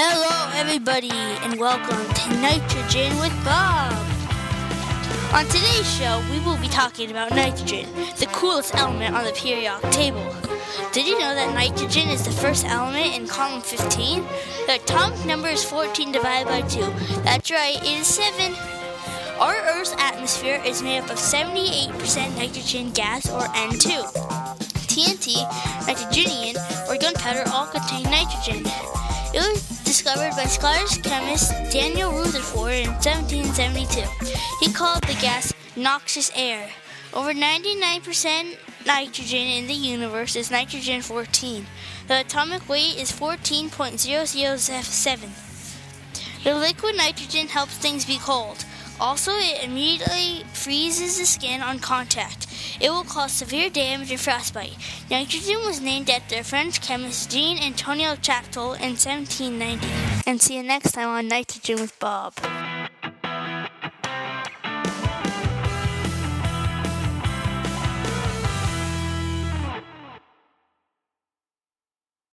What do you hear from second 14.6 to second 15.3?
The atomic